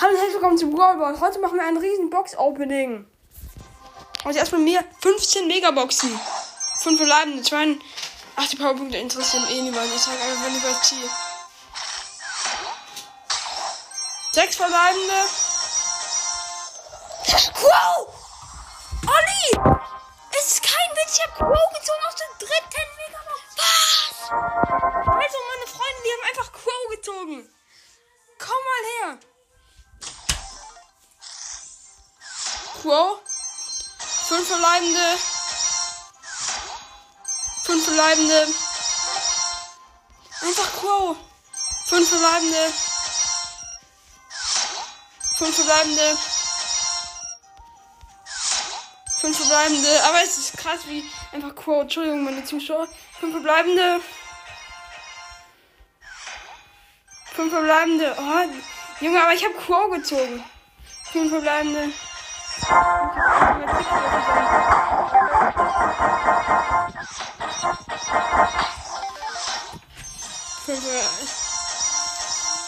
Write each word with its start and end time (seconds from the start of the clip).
Hallo 0.00 0.12
und 0.12 0.16
herzlich 0.16 0.36
willkommen 0.36 0.56
zu 0.56 0.70
Brawlball. 0.70 1.20
Heute 1.20 1.40
machen 1.40 1.56
wir 1.56 1.62
ein 1.62 1.76
riesen 1.76 2.08
Box-Opening. 2.08 3.06
Also 4.24 4.38
erstmal 4.38 4.62
mir 4.62 4.82
15 5.02 5.46
Megaboxen. 5.46 6.18
5 6.78 6.96
verbleibende, 6.96 7.42
2. 7.42 7.76
Ach, 8.34 8.48
die 8.48 8.56
Powerpunkte 8.56 8.96
interessieren 8.96 9.46
eh 9.50 9.60
niemanden. 9.60 9.92
Ich 9.94 10.00
sage 10.00 10.16
einfach 10.22 10.48
lieber 10.48 10.80
Ziel. 10.80 11.06
6 14.32 14.56
verbleibende. 14.56 15.12
Wow! 17.60 18.19
Crow. 32.90 33.20
Fünf 34.26 34.48
verbleibende. 34.48 35.16
Fünf 37.62 37.84
verbleibende. 37.84 38.48
Einfach 40.40 40.72
Crow. 40.72 41.16
Fünf 41.86 42.08
verbleibende. 42.08 42.72
Fünf 45.36 45.54
verbleibende. 45.54 46.18
Fünf 49.20 49.36
verbleibende. 49.36 50.04
Aber 50.06 50.24
es 50.24 50.38
ist 50.38 50.56
krass, 50.56 50.80
wie 50.86 51.08
einfach 51.30 51.54
Crow. 51.54 51.82
Entschuldigung, 51.82 52.24
meine 52.24 52.44
Zuschauer. 52.44 52.88
Fünf 53.20 53.34
verbleibende. 53.34 54.00
Fünf 57.36 57.52
verbleibende. 57.52 58.16
Oh, 58.18 59.04
Junge, 59.04 59.22
aber 59.22 59.34
ich 59.34 59.44
habe 59.44 59.54
Crow 59.54 59.92
gezogen. 59.92 60.44
Fünf 61.12 61.30
verbleibende. 61.30 61.92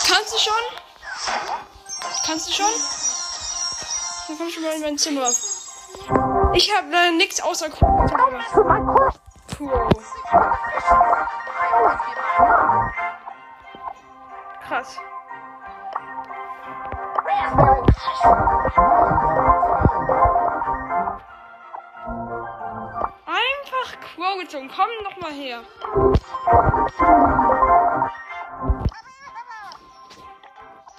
Kannst 0.06 0.34
du 0.34 0.39
schon? 0.39 0.55
Kannst 2.27 2.48
du 2.48 2.52
schon? 2.52 2.67
Dann 4.28 4.39
komm 4.39 4.50
schon 4.50 4.62
mal 4.62 4.72
in 4.72 4.80
mein 4.83 4.98
Zimmer. 4.98 5.30
Ich 6.55 6.74
habe 6.74 6.91
leider 6.91 7.12
nichts 7.12 7.42
außer 7.42 7.69
Crow. 7.70 8.11
Crow. 9.48 9.91
Krass. 14.67 14.97
Gezogen. 24.43 24.69
Komm 24.75 24.89
noch 25.05 25.17
mal 25.19 25.33
her. 25.33 25.62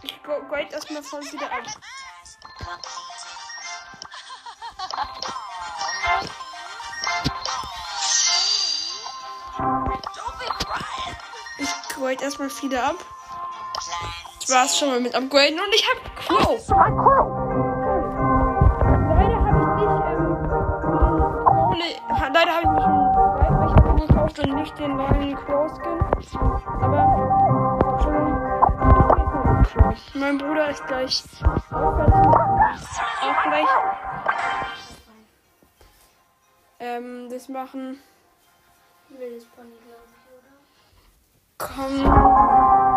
Ich 0.02 0.24
go- 0.24 0.42
grade 0.50 0.72
erstmal 0.74 1.04
voll 1.04 1.22
wieder 1.32 1.52
ab. 1.52 1.64
Ich 11.58 11.90
grade 11.96 12.24
erstmal 12.24 12.50
wieder 12.62 12.84
ab. 12.86 12.96
Das 14.40 14.50
war's 14.50 14.78
schon 14.78 14.90
mal 14.90 15.00
mit 15.00 15.16
Upgraden 15.16 15.60
und 15.60 15.74
ich 15.74 15.86
hab 15.90 16.16
Crow. 16.16 17.43
Nicht 24.74 24.80
den 24.80 24.98
neuen 24.98 25.36
Crow-Skin. 25.36 26.00
Aber 26.82 28.00
schon. 28.02 28.34
Mein 30.20 30.38
Bruder 30.38 30.70
ist 30.70 30.86
gleich 30.88 31.24
auch, 31.72 31.98
gleich 33.44 33.68
ähm, 36.80 37.30
das 37.30 37.50
machen. 37.50 38.00
Wildes 39.10 39.46
Pony, 39.46 39.74
glaube 39.86 40.04
ich, 40.10 40.24
oder? 40.38 40.54
Komm. 41.58 42.93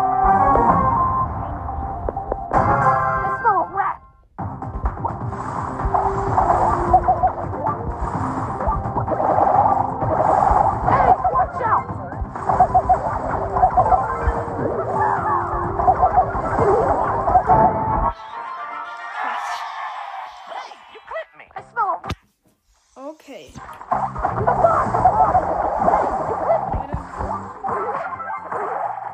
Okay. 23.27 23.51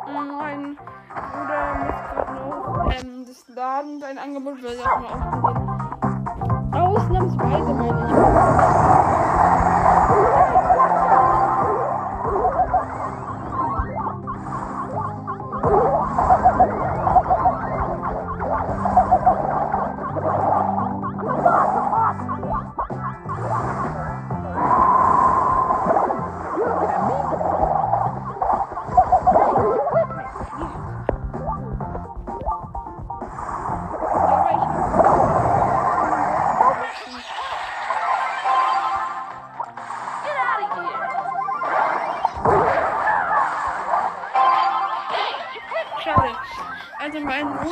Mein 0.06 0.78
Bruder 1.16 1.64
muss 1.80 1.98
gerade 2.14 2.34
noch 2.36 2.92
ähm, 2.92 3.26
das 3.26 3.48
Laden 3.56 4.00
sein 4.00 4.20
Angebot, 4.20 4.64
weil 4.64 4.78
er 4.78 4.86
auch 4.86 5.00
mal 5.00 5.14
ausprobieren. 5.18 5.74
Ausnahmsweise 6.76 7.74
meine 7.74 8.88
ich. 8.88 8.93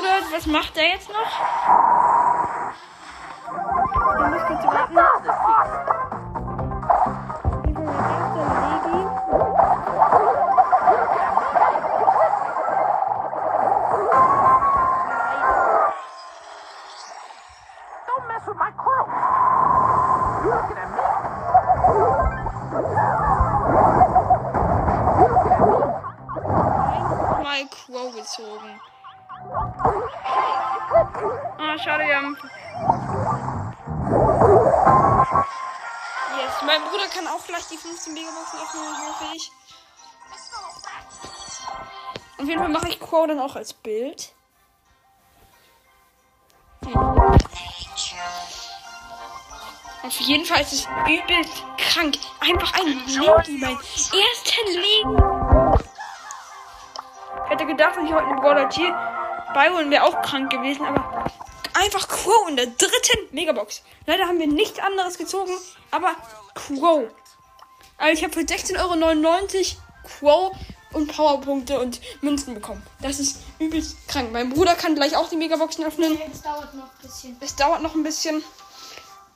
Bruder, 0.02 0.32
was 0.32 0.46
macht 0.48 0.78
er 0.78 0.88
jetzt 0.90 1.10
noch? 1.10 1.32
Er 4.18 4.30
muss 4.30 4.42
kurz 4.48 4.64
warten. 4.66 4.98
Viel 7.64 7.74
macht 7.86 8.36
der 8.36 8.46
Legi? 8.62 9.02
Don't 18.08 18.26
mess 18.28 18.48
with 18.48 18.58
my 18.58 18.72
crew. 18.72 19.06
You 20.44 20.50
looking 20.50 20.78
at 20.78 20.90
me? 20.96 21.04
You 21.86 22.02
looking 22.02 22.34
at 22.34 23.20
me? 27.38 27.44
Mal 27.44 27.64
Crow 27.70 28.10
gezogen. 28.12 28.82
Ah, 31.58 31.78
schade, 31.78 32.06
wir 32.06 32.16
haben. 32.16 32.38
Yes, 36.38 36.62
mein 36.66 36.82
Bruder 36.82 37.08
kann 37.14 37.28
auch 37.28 37.46
gleich 37.46 37.68
die 37.68 37.78
15 37.78 38.14
Megaboxen 38.14 38.60
öffnen, 38.60 39.08
hoffe 39.08 39.26
ich. 39.36 39.52
Auf 42.38 42.48
jeden 42.48 42.60
Fall 42.60 42.70
mache 42.70 42.90
ich 42.90 43.00
Crow 43.00 43.28
dann 43.28 43.40
auch 43.40 43.56
als 43.56 43.74
Bild. 43.74 44.34
Auf 50.04 50.20
jeden 50.20 50.46
Fall 50.46 50.62
ist 50.62 50.74
es 50.74 50.88
übelst 51.08 51.64
krank. 51.78 52.18
Einfach 52.40 52.74
ein 52.80 52.88
Legi, 53.06 53.58
mein 53.60 53.78
erster. 53.78 54.62
Ich 57.46 57.50
hätte 57.50 57.66
gedacht, 57.66 57.96
dass 57.96 58.04
ich 58.04 58.14
heute 58.14 58.26
einen 58.26 58.38
Brawler 58.38 58.70
Tier 58.70 59.21
beiholen 59.54 59.90
wäre 59.90 60.04
auch 60.04 60.22
krank 60.22 60.52
gewesen, 60.52 60.86
aber 60.86 61.26
einfach 61.74 62.08
Crow 62.08 62.50
in 62.50 62.56
der 62.56 62.68
dritten 62.68 63.34
Megabox. 63.34 63.84
Leider 64.06 64.28
haben 64.28 64.40
wir 64.40 64.48
nichts 64.48 64.80
anderes 64.80 65.18
gezogen, 65.18 65.54
aber 65.92 66.16
Crow. 66.56 67.10
Also 67.98 68.14
ich 68.14 68.24
habe 68.24 68.34
für 68.34 68.42
16,99 68.42 68.78
Euro 68.80 69.82
Crow 70.04 70.52
und 70.94 71.16
Powerpunkte 71.16 71.80
und 71.80 72.02
Münzen 72.22 72.54
bekommen. 72.54 72.84
Das 73.02 73.20
ist 73.20 73.38
übelst 73.60 73.96
krank. 74.08 74.32
Mein 74.32 74.50
Bruder 74.50 74.76
kann 74.76 74.96
gleich 74.96 75.16
auch 75.16 75.30
die 75.30 75.38
Megaboxen 75.38 75.86
öffnen. 75.86 76.18
Jetzt 76.18 76.46
dauert 76.46 76.74
noch 76.74 76.84
ein 76.84 77.02
bisschen. 77.02 77.38
Es 77.40 77.56
dauert 77.56 77.82
noch 77.82 77.96
ein 77.96 78.04
bisschen. 78.04 78.44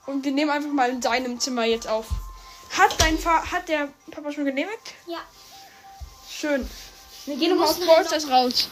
Und 0.06 0.24
wir 0.24 0.32
nehmen 0.32 0.52
einfach 0.52 0.72
mal 0.72 0.90
in 0.90 1.02
seinem 1.02 1.40
Zimmer 1.40 1.66
jetzt 1.66 1.88
auf. 1.88 2.08
Hat 2.78 3.00
dein 3.00 3.18
Fa 3.18 3.52
hat 3.52 3.70
der 3.70 3.90
Papa 4.12 4.32
schon 4.32 4.46
genehmigt? 4.46 4.94
Ja. 5.08 5.20
Schön. 6.30 6.70
Wir 7.26 7.38
gehen 7.38 7.52
nochmal 7.52 7.70
aus 7.70 7.80
Brawl 7.80 8.06
halt 8.06 8.30
raus. 8.30 8.70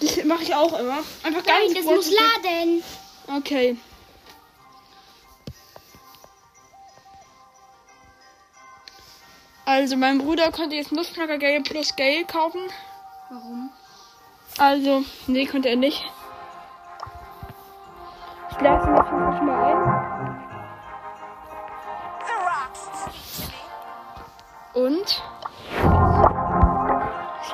Das 0.00 0.24
mache 0.24 0.42
ich 0.42 0.54
auch 0.54 0.78
immer. 0.78 0.98
Einfach 1.22 1.44
gar 1.44 1.58
Nein, 1.58 1.68
nicht 1.68 1.78
das 1.78 1.84
muss 1.84 2.10
laden. 2.10 2.82
Okay. 3.38 3.76
Also, 9.66 9.96
mein 9.96 10.18
Bruder 10.18 10.52
konnte 10.52 10.76
jetzt 10.76 10.92
Nussknacker 10.92 11.38
Gale 11.38 11.62
plus 11.62 11.96
Gale 11.96 12.24
kaufen. 12.24 12.60
Warum? 13.30 13.70
Also, 14.58 15.04
nee, 15.26 15.46
konnte 15.46 15.70
er 15.70 15.76
nicht. 15.76 16.04
Ich 18.50 18.60
lade 18.60 18.86
ihn 18.86 18.98
auf 18.98 19.06
jeden 19.06 19.24
Fall 19.24 19.36
schon 19.38 19.46
mal 19.46 19.64
ein. 19.64 20.44
Und? 24.74 25.22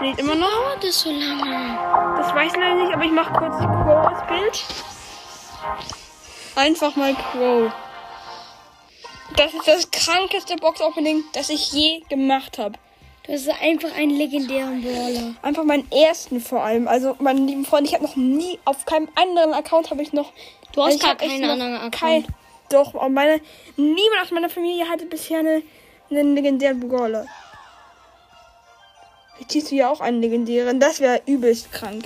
Lädt 0.01 0.19
immer 0.19 0.35
noch. 0.35 0.51
Dauert 0.51 0.85
das 0.85 1.01
so 1.01 1.11
lange? 1.11 1.79
Das 2.17 2.35
weiß 2.35 2.53
ich 2.53 2.59
leider 2.59 2.75
nicht, 2.75 2.93
aber 2.93 3.05
ich 3.05 3.13
mache 3.13 3.33
kurz 3.33 3.57
Crow 3.59 4.07
als 4.07 4.27
Bild. 4.27 4.65
Einfach 6.57 6.97
mal 6.97 7.15
Crow. 7.15 7.73
Das 9.37 9.55
ist 9.55 9.69
das 9.69 9.91
krankeste 9.91 10.57
Box-Opening, 10.57 11.25
das 11.33 11.51
ich 11.51 11.73
je 11.73 12.01
gemacht 12.09 12.59
habe. 12.59 12.79
Du 13.25 13.33
hast 13.33 13.49
einfach 13.63 13.95
einen 13.97 14.17
legendären 14.17 14.83
Brawler. 14.83 15.35
Einfach 15.43 15.65
meinen 15.65 15.91
ersten 15.93 16.41
vor 16.41 16.65
allem. 16.65 16.89
Also, 16.89 17.17
meine 17.21 17.41
lieben 17.41 17.65
Freunde, 17.65 17.89
ich 17.89 17.95
habe 17.95 18.05
noch 18.05 18.17
nie, 18.17 18.59
auf 18.65 18.87
keinem 18.87 19.09
anderen 19.15 19.53
Account 19.53 19.91
habe 19.91 20.03
ich 20.03 20.13
noch. 20.13 20.33
Du 20.73 20.83
hast 20.83 20.95
also 20.95 20.97
ich 20.97 21.03
gar 21.05 21.17
keinen 21.17 21.45
anderen 21.45 21.77
Account. 21.77 21.95
Kein, 21.95 22.27
doch, 22.71 23.09
meine, 23.09 23.41
niemand 23.77 24.23
aus 24.23 24.31
meiner 24.31 24.49
Familie 24.49 24.89
hatte 24.89 25.07
bisher 25.07 25.41
eine, 25.41 25.63
einen 26.11 26.35
legendären 26.35 26.81
Brawler. 26.81 27.27
Jetzt 29.41 29.53
ziehst 29.53 29.71
du 29.71 29.75
ja 29.75 29.91
auch 29.91 30.01
einen 30.01 30.21
legendären. 30.21 30.79
Das 30.79 31.01
wäre 31.01 31.23
übelst 31.27 31.73
krank. 31.73 32.05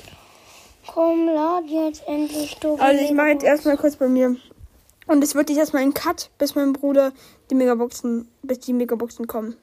Komm, 0.86 1.26
lad 1.26 1.64
jetzt 1.66 2.06
endlich 2.06 2.56
du. 2.60 2.76
Also 2.76 3.02
ich 3.02 3.10
mache 3.12 3.28
jetzt 3.28 3.44
erstmal 3.44 3.76
kurz 3.76 3.96
bei 3.96 4.08
mir. 4.08 4.36
Und 5.06 5.22
es 5.22 5.34
wird 5.34 5.50
jetzt 5.50 5.58
erstmal 5.58 5.82
ein 5.82 5.92
Cut, 5.92 6.31
bis 6.38 6.54
mein 6.54 6.72
Bruder 6.72 7.12
die 7.50 7.54
Megaboxen, 7.54 8.28
bis 8.42 8.60
die 8.60 8.72
Megaboxen 8.72 9.26
kommen. 9.26 9.56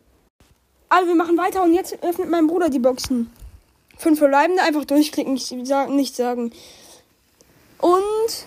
Also 0.89 1.07
wir 1.07 1.15
machen 1.15 1.37
weiter 1.37 1.63
und 1.63 1.73
jetzt 1.73 2.03
öffnet 2.03 2.29
mein 2.29 2.47
Bruder 2.47 2.69
die 2.69 2.79
Boxen. 2.79 3.31
Fünf 3.97 4.19
verbleibende, 4.19 4.61
einfach 4.63 4.83
durchklicken, 4.83 5.33
nicht 5.33 5.67
sagen, 5.67 5.95
nicht 5.95 6.15
sagen. 6.15 6.51
Und 7.79 8.45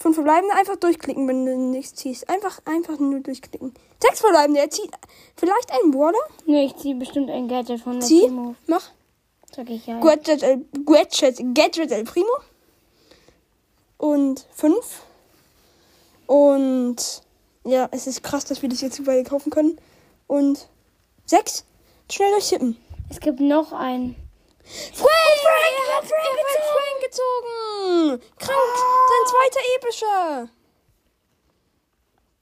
fünf 0.00 0.16
verbleibende, 0.16 0.56
einfach 0.56 0.76
durchklicken, 0.76 1.28
wenn 1.28 1.44
du 1.44 1.56
nichts 1.56 1.94
ziehst. 1.94 2.28
Einfach, 2.28 2.60
einfach 2.64 2.98
nur 2.98 3.20
durchklicken. 3.20 3.74
Sechs 4.02 4.20
verbleibende, 4.20 4.60
er 4.60 4.70
zieht 4.70 4.90
vielleicht 5.36 5.70
einen 5.72 5.90
Brawler. 5.92 6.18
Nee, 6.46 6.64
ich 6.64 6.76
zieh 6.76 6.94
bestimmt 6.94 7.30
ein 7.30 7.46
Gadget 7.48 7.80
von 7.82 8.00
der 8.00 8.08
Zieh, 8.08 8.22
Timo. 8.22 8.54
mach. 8.66 8.90
Sag 9.54 9.68
ich 9.68 9.86
ja. 9.86 10.00
Gadget, 10.00 10.42
El, 10.42 10.64
Gadget, 10.86 11.54
Gadget 11.54 11.92
El 11.92 12.04
Primo. 12.04 12.32
Und 13.98 14.46
fünf. 14.52 15.02
Und 16.26 17.22
ja, 17.64 17.88
es 17.90 18.06
ist 18.06 18.22
krass, 18.22 18.46
dass 18.46 18.62
wir 18.62 18.68
das 18.70 18.80
jetzt 18.80 18.98
überall 18.98 19.22
kaufen 19.24 19.50
können. 19.50 19.78
Und 20.26 20.68
sechs. 21.26 21.64
Schnell 22.10 22.30
durchtippen. 22.30 22.76
Es 23.10 23.20
gibt 23.20 23.40
noch 23.40 23.72
einen. 23.72 24.16
Frank! 24.94 25.10
er 25.10 25.96
hat 25.96 26.04
Frank, 26.06 26.38
Frank 26.72 27.00
gezogen! 27.02 28.22
Krank! 28.38 28.76
Sein 29.08 29.26
zweiter 29.26 29.60
epischer! 29.76 30.48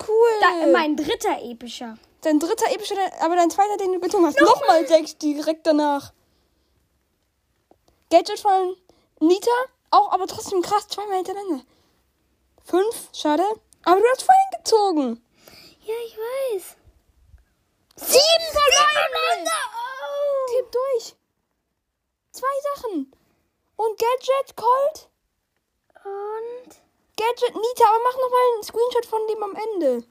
Cool! 0.07 0.41
Da, 0.41 0.67
mein 0.73 0.97
dritter 0.97 1.41
epischer. 1.43 1.97
Dein 2.21 2.39
dritter 2.39 2.71
epischer, 2.73 2.97
aber 3.21 3.37
dein 3.37 3.51
zweiter, 3.51 3.77
den 3.79 3.93
du 3.93 4.01
gezogen 4.01 4.27
hast. 4.27 4.41
Nochmal 4.41 4.87
sechs 4.87 5.17
direkt 5.17 5.67
danach. 5.67 6.13
Gadget 8.11 8.41
von 8.41 8.77
Nita. 9.21 9.51
Auch, 9.91 10.13
aber 10.13 10.27
trotzdem 10.27 10.63
krass. 10.63 10.89
Zweimal 10.89 11.17
hintereinander. 11.17 11.65
Fünf. 12.65 13.09
Schade. 13.13 13.45
Aber 13.85 14.01
du 14.01 14.07
hast 14.13 14.23
vorhin 14.23 14.59
gezogen. 14.59 15.25
Ja, 15.85 15.95
ich 16.07 16.17
weiß. 16.19 16.77
Sieben 17.97 18.47
verbleibende. 18.53 19.51
Tipp 20.49 20.73
durch. 20.73 21.18
Zwei 22.39 22.47
Sachen. 22.77 23.13
Und 23.75 23.99
Gadget 23.99 24.57
Colt. 24.57 25.09
Und? 26.05 26.71
Gadget 27.17 27.57
Nita. 27.57 27.85
Aber 27.89 27.99
mach 28.05 28.17
nochmal 28.17 28.41
einen 28.55 28.63
Screenshot 28.63 29.07
von 29.07 29.27
dem 29.27 29.43
am 29.43 29.57
Ende. 29.57 30.05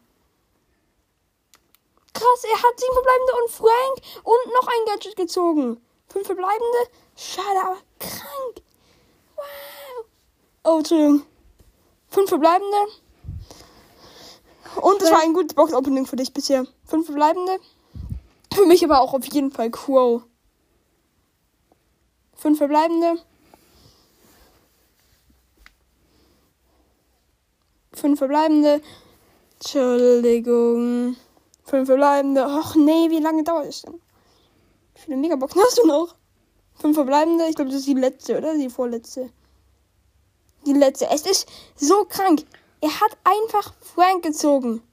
Krass, 2.13 2.43
er 2.43 2.63
hat 2.63 2.77
sieben 2.77 2.93
verbleibende 2.93 3.33
und 3.41 3.51
Frank 3.51 4.25
und 4.25 4.53
noch 4.53 4.67
ein 4.67 4.85
Gadget 4.87 5.15
gezogen. 5.15 5.81
Fünf 6.09 6.25
verbleibende. 6.25 6.77
Schade, 7.15 7.59
aber 7.61 7.77
krank. 7.97 8.61
Wow. 9.37 10.05
Oh, 10.65 10.77
Entschuldigung. 10.79 11.25
Fünf 12.09 12.27
verbleibende. 12.27 12.77
Und 14.81 15.01
es 15.01 15.11
war 15.11 15.21
ein 15.21 15.33
gutes 15.33 15.53
Box-Opening 15.53 16.05
für 16.05 16.17
dich 16.17 16.33
bisher. 16.33 16.67
Fünf 16.85 17.05
verbleibende. 17.05 17.57
Für 18.53 18.65
mich 18.65 18.83
aber 18.83 18.99
auch 18.99 19.13
auf 19.13 19.25
jeden 19.25 19.51
Fall 19.51 19.71
Crow. 19.71 20.23
Fünf 22.37 22.59
verbleibende. 22.59 23.15
Fünf 27.93 28.19
verbleibende. 28.19 28.81
Entschuldigung. 29.55 31.15
Fünf 31.65 31.87
verbleibende. 31.87 32.45
Och 32.45 32.75
nee, 32.75 33.09
wie 33.09 33.19
lange 33.19 33.43
dauert 33.43 33.65
es 33.65 33.81
denn? 33.81 33.99
Wie 34.93 35.01
viele 35.01 35.17
Megaboxen 35.17 35.61
hast 35.61 35.79
du 35.79 35.87
noch? 35.87 36.15
Fünf 36.75 36.95
verbleibende. 36.95 37.47
Ich 37.47 37.55
glaube, 37.55 37.71
das 37.71 37.79
ist 37.79 37.87
die 37.87 37.95
letzte, 37.95 38.37
oder? 38.37 38.55
Die 38.55 38.69
vorletzte. 38.69 39.31
Die 40.67 40.73
letzte. 40.73 41.09
Es 41.09 41.25
ist 41.25 41.47
so 41.75 42.05
krank. 42.05 42.45
Er 42.81 43.01
hat 43.01 43.17
einfach 43.23 43.73
Frank 43.81 44.23
gezogen. 44.23 44.83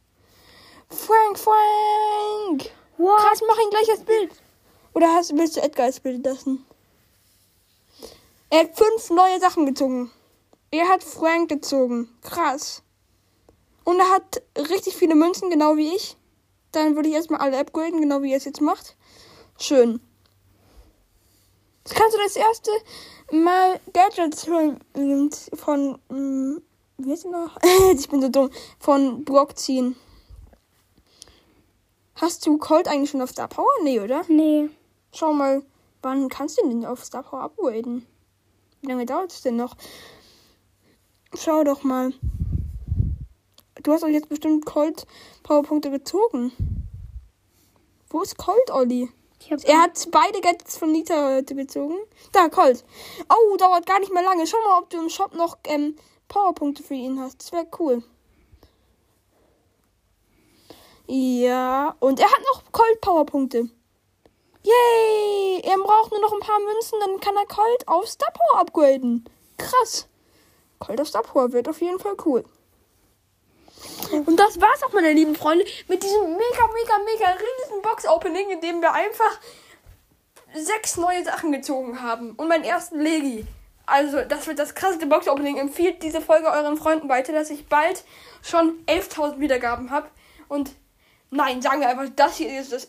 Frank, 0.88 1.38
Frank. 1.38 2.70
What? 2.96 3.18
Krass, 3.18 3.42
mach 3.46 3.58
ihn 3.58 3.70
gleich 3.70 3.90
als 3.90 4.04
Bild. 4.04 4.30
Oder 4.94 5.12
hast, 5.12 5.36
willst 5.36 5.56
du 5.56 5.60
Edgar 5.62 5.86
als 5.86 6.00
Bild 6.00 6.24
lassen? 6.24 6.64
Er 8.54 8.60
hat 8.60 8.78
fünf 8.78 9.10
neue 9.10 9.40
Sachen 9.40 9.66
gezogen. 9.66 10.12
Er 10.70 10.88
hat 10.88 11.02
Frank 11.02 11.48
gezogen. 11.48 12.08
Krass. 12.22 12.84
Und 13.82 13.98
er 13.98 14.10
hat 14.10 14.42
richtig 14.56 14.94
viele 14.94 15.16
Münzen, 15.16 15.50
genau 15.50 15.76
wie 15.76 15.92
ich. 15.92 16.16
Dann 16.70 16.94
würde 16.94 17.08
ich 17.08 17.16
erstmal 17.16 17.40
alle 17.40 17.58
upgraden, 17.58 18.00
genau 18.00 18.22
wie 18.22 18.30
er 18.30 18.36
es 18.36 18.44
jetzt 18.44 18.60
macht. 18.60 18.94
Schön. 19.58 19.98
Jetzt 21.84 21.96
kannst 21.96 22.16
du 22.16 22.20
das 22.22 22.36
erste 22.36 22.70
Mal 23.32 23.80
Gadgets 23.92 24.44
von, 24.44 24.78
von 25.54 25.98
mm, 26.08 26.62
wie 26.98 27.10
heißt 27.10 27.24
noch? 27.24 27.58
ich 27.92 28.08
bin 28.08 28.22
so 28.22 28.28
dumm. 28.28 28.50
Von 28.78 29.24
Brock 29.24 29.58
ziehen. 29.58 29.96
Hast 32.14 32.46
du 32.46 32.56
Colt 32.58 32.86
eigentlich 32.86 33.10
schon 33.10 33.20
auf 33.20 33.30
Star 33.30 33.48
Power? 33.48 33.66
Nee, 33.82 33.98
oder? 33.98 34.22
Nee. 34.28 34.70
Schau 35.12 35.32
mal, 35.32 35.64
wann 36.02 36.28
kannst 36.28 36.56
du 36.56 36.68
denn 36.68 36.86
auf 36.86 37.04
Star 37.04 37.24
Power 37.24 37.42
upgraden? 37.42 38.06
Wie 38.84 38.88
lange 38.90 39.06
dauert 39.06 39.32
es 39.32 39.40
denn 39.40 39.56
noch? 39.56 39.76
Schau 41.34 41.64
doch 41.64 41.84
mal. 41.84 42.12
Du 43.82 43.92
hast 43.92 44.02
doch 44.02 44.08
jetzt 44.08 44.28
bestimmt 44.28 44.66
Colt 44.66 45.06
Powerpunkte 45.42 45.90
gezogen. 45.90 46.52
Wo 48.10 48.20
ist 48.20 48.36
Colt, 48.36 48.70
Olli? 48.70 49.08
Er 49.64 49.80
hat 49.80 50.06
beide 50.10 50.42
Gadgets 50.42 50.76
von 50.76 50.92
Nita 50.92 51.36
heute 51.36 51.54
gezogen. 51.54 51.96
Da, 52.32 52.50
Colt. 52.50 52.84
Oh, 53.30 53.56
dauert 53.56 53.86
gar 53.86 54.00
nicht 54.00 54.12
mehr 54.12 54.22
lange. 54.22 54.46
Schau 54.46 54.58
mal, 54.66 54.78
ob 54.78 54.90
du 54.90 54.98
im 54.98 55.08
Shop 55.08 55.34
noch 55.34 55.56
ähm, 55.64 55.96
Powerpunkte 56.28 56.82
für 56.82 56.92
ihn 56.92 57.18
hast. 57.18 57.40
Das 57.40 57.52
wäre 57.52 57.66
cool. 57.78 58.02
Ja, 61.06 61.96
und 62.00 62.20
er 62.20 62.30
hat 62.30 62.42
noch 62.52 62.70
Colt 62.70 63.00
Powerpunkte. 63.00 63.70
Yay! 64.64 65.60
Er 65.62 65.78
braucht 65.78 66.10
nur 66.10 66.20
noch 66.20 66.32
ein 66.32 66.40
paar 66.40 66.58
Münzen, 66.58 66.98
dann 67.00 67.20
kann 67.20 67.36
er 67.36 67.46
Colt 67.46 67.86
auf 67.86 68.06
Star 68.08 68.32
upgraden. 68.56 69.28
Krass. 69.58 70.08
Colt 70.78 71.00
auf 71.00 71.08
Star 71.08 71.22
wird 71.52 71.68
auf 71.68 71.80
jeden 71.80 71.98
Fall 71.98 72.16
cool. 72.24 72.44
Und 74.10 74.36
das 74.38 74.60
war's 74.60 74.82
auch, 74.82 74.92
meine 74.92 75.12
lieben 75.12 75.34
Freunde, 75.34 75.64
mit 75.88 76.02
diesem 76.02 76.22
mega, 76.22 76.68
mega, 76.72 76.98
mega 77.04 77.30
riesigen 77.30 77.82
Box-Opening, 77.82 78.50
in 78.50 78.60
dem 78.60 78.80
wir 78.80 78.92
einfach 78.92 79.38
sechs 80.54 80.96
neue 80.96 81.24
Sachen 81.24 81.52
gezogen 81.52 82.00
haben. 82.00 82.32
Und 82.32 82.48
meinen 82.48 82.64
ersten 82.64 83.00
Legi. 83.00 83.46
Also, 83.86 84.22
das 84.22 84.46
wird 84.46 84.58
das 84.58 84.74
krasseste 84.74 85.06
Box-Opening. 85.06 85.58
Empfiehlt 85.58 86.02
diese 86.02 86.22
Folge 86.22 86.48
euren 86.48 86.78
Freunden 86.78 87.08
weiter, 87.08 87.32
dass 87.32 87.50
ich 87.50 87.66
bald 87.66 88.04
schon 88.42 88.84
11.000 88.86 89.40
Wiedergaben 89.40 89.90
habe. 89.90 90.08
Und 90.48 90.72
nein, 91.30 91.60
sagen 91.60 91.80
wir 91.80 91.88
einfach, 91.88 92.08
das 92.16 92.36
hier 92.36 92.58
ist 92.58 92.72
das 92.72 92.88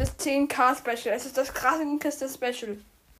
das 0.00 0.18
10k 0.18 0.78
Special. 0.78 1.14
Es 1.14 1.26
ist 1.26 1.36
das 1.36 1.52
krasse 1.52 1.84
Kiste 1.98 2.28
Special. 2.28 2.78